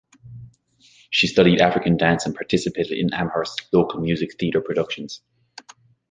She 1.11 1.27
studied 1.27 1.61
African 1.61 1.95
Dance 1.95 2.25
and 2.25 2.33
participated 2.33 2.93
in 2.97 3.13
Amherst's 3.13 3.71
local 3.71 4.01
musical 4.01 4.35
theater 4.35 4.59
productions. 4.59 5.21